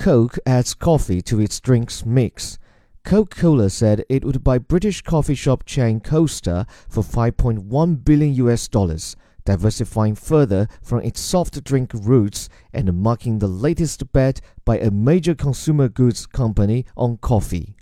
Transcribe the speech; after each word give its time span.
Coke 0.00 0.38
adds 0.46 0.72
coffee 0.72 1.20
to 1.20 1.40
its 1.40 1.60
drinks 1.60 2.06
mix. 2.06 2.58
Coca-Cola 3.04 3.68
said 3.68 4.02
it 4.08 4.24
would 4.24 4.42
buy 4.42 4.56
British 4.56 5.02
coffee 5.02 5.34
shop 5.34 5.66
chain 5.66 6.00
Costa 6.00 6.66
for 6.88 7.04
5.1 7.04 8.02
billion 8.02 8.32
US 8.46 8.66
dollars, 8.66 9.14
diversifying 9.44 10.14
further 10.14 10.68
from 10.80 11.02
its 11.02 11.20
soft 11.20 11.62
drink 11.64 11.90
roots 11.92 12.48
and 12.72 13.02
marking 13.02 13.40
the 13.40 13.46
latest 13.46 14.10
bet 14.14 14.40
by 14.64 14.78
a 14.78 14.90
major 14.90 15.34
consumer 15.34 15.90
goods 15.90 16.24
company 16.24 16.86
on 16.96 17.18
coffee. 17.18 17.76